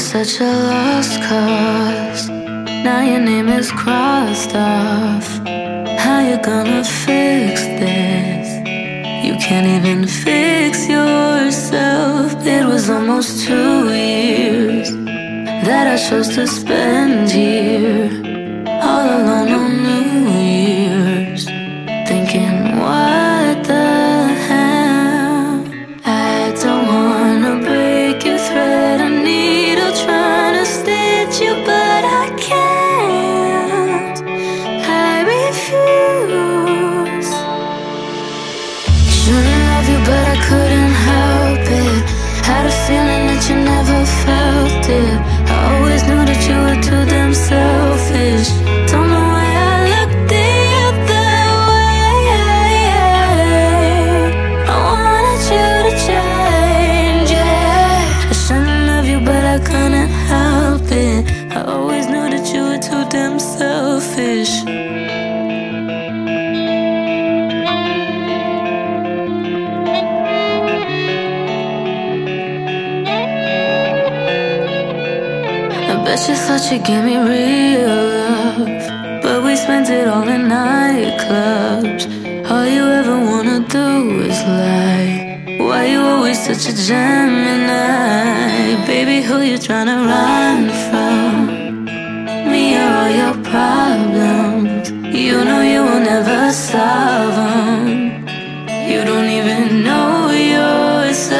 [0.00, 2.28] such a lost cause.
[2.28, 5.26] Now your name is crossed off.
[6.02, 8.48] How you gonna fix this?
[9.24, 12.34] You can't even fix yourself.
[12.46, 14.90] It was almost two years
[15.66, 18.10] that I chose to spend here,
[18.82, 19.99] all alone on New
[63.80, 64.52] selfish.
[75.88, 78.84] I bet you thought you'd give me real love.
[79.22, 82.02] But we spent it all in nightclubs.
[82.50, 83.88] All you ever wanna do
[84.30, 85.16] is lie.
[85.66, 87.78] Why you always such a Gemini?
[88.92, 90.99] Baby, who you tryna run from?
[98.90, 101.30] You don't even know yourself.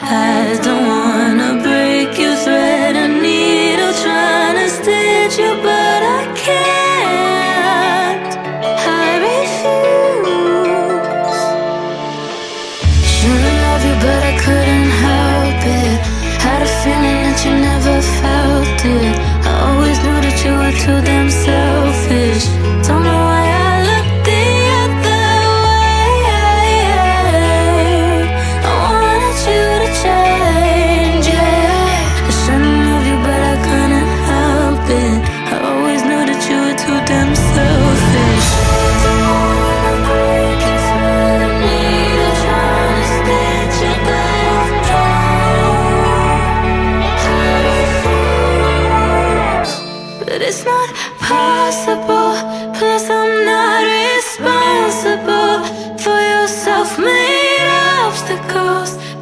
[0.00, 8.32] I don't wanna break your thread, a needle trying to stitch you, but I can't.
[9.02, 10.66] I refuse.
[13.14, 15.98] Shouldn't love you, but I couldn't help it.
[16.46, 19.35] Had a feeling that you never felt it.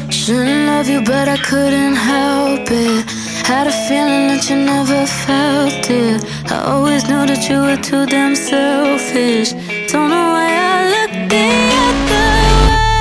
[0.09, 3.03] Shouldn't love you, but I couldn't help it.
[3.45, 6.23] Had a feeling that you never felt it.
[6.49, 9.51] I always knew that you were too damn selfish.
[9.91, 11.49] Don't know why I looked the
[11.87, 12.29] other
[12.67, 12.91] way.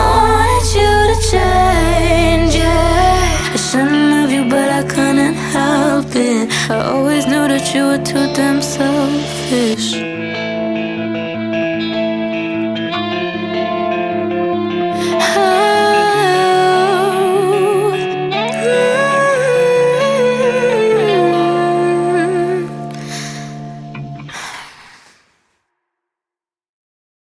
[0.00, 3.52] I wanted you to change, yeah.
[3.52, 6.44] I shouldn't love you, but I couldn't help it.
[6.70, 8.85] I always knew that you were too damn selfish
[9.48, 10.05] fish.